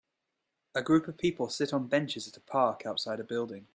[0.73, 3.67] A group of people sit on benches at a park outside a building.